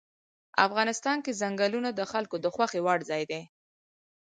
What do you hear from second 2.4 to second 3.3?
د خوښې وړ ځای